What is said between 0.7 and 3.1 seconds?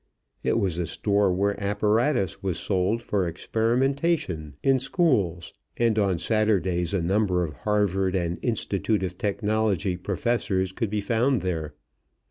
a store where apparatus was sold